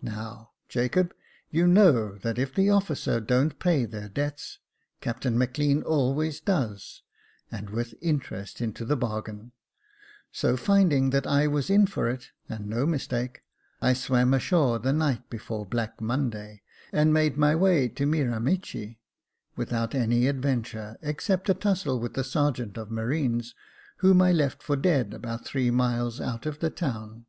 Now, 0.00 0.52
Jacob, 0.70 1.12
you 1.50 1.66
know 1.66 2.12
that 2.22 2.38
if 2.38 2.54
the 2.54 2.70
officers 2.70 3.26
don't 3.26 3.58
pay 3.58 3.84
their 3.84 4.08
debts. 4.08 4.60
Captain 5.02 5.36
Maclean 5.36 5.82
always 5.82 6.40
does, 6.40 7.02
and 7.52 7.68
with 7.68 7.92
interest 8.00 8.62
into 8.62 8.86
the 8.86 8.96
bargain; 8.96 9.52
so 10.32 10.56
finding 10.56 11.10
that 11.10 11.26
I 11.26 11.48
was 11.48 11.68
in 11.68 11.86
for 11.86 12.08
it, 12.08 12.28
and 12.48 12.66
no 12.66 12.86
mistake, 12.86 13.42
I 13.82 13.92
swam 13.92 14.32
ashore 14.32 14.78
the 14.78 14.94
night 14.94 15.28
before 15.28 15.66
Black 15.66 16.00
Monday, 16.00 16.62
and 16.90 17.12
made 17.12 17.36
my 17.36 17.54
way 17.54 17.88
to 17.90 18.06
Miramichi, 18.06 18.98
without 19.54 19.94
any 19.94 20.28
adventure, 20.28 20.96
except 21.02 21.50
a 21.50 21.52
tussle 21.52 22.00
with 22.00 22.16
a 22.16 22.24
sergeant 22.24 22.78
of 22.78 22.90
marines, 22.90 23.54
whom 23.98 24.22
I 24.22 24.32
left 24.32 24.62
for 24.62 24.76
dead 24.76 25.12
about 25.12 25.44
three 25.44 25.70
miles 25.70 26.22
out 26.22 26.46
of 26.46 26.60
the 26.60 26.70
town. 26.70 27.26